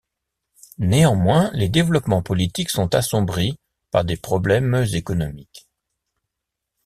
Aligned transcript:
Néanmoins, 0.79 1.51
les 1.53 1.69
développements 1.69 2.23
politiques 2.23 2.71
sont 2.71 2.95
assombris 2.95 3.59
par 3.91 4.03
des 4.03 4.17
problèmes 4.17 4.83
économiques. 4.93 5.69